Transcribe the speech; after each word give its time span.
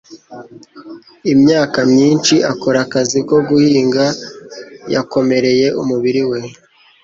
Imyaka 1.33 1.79
myinshi 1.91 2.35
akora 2.51 2.77
akazi 2.85 3.19
ko 3.27 3.35
guhinga 3.47 4.05
yakomereye 4.93 5.67
umubiri 5.81 6.21
we. 6.29 6.39